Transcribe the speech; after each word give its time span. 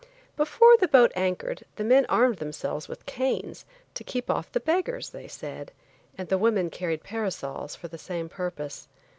Before 0.35 0.75
the 0.77 0.87
boat 0.87 1.11
anchored 1.15 1.63
the 1.75 1.83
men 1.83 2.07
armed 2.09 2.37
themselves 2.37 2.87
with 2.87 3.05
canes, 3.05 3.65
to 3.93 4.03
keep 4.03 4.31
off 4.31 4.51
the 4.51 4.59
beggars 4.59 5.11
they 5.11 5.27
said; 5.27 5.71
and 6.17 6.27
the 6.27 6.39
women 6.39 6.71
carried 6.71 7.03
parasols 7.03 7.75
for 7.75 7.87
the 7.87 7.99
same 7.99 8.27
purpose. 8.27 8.87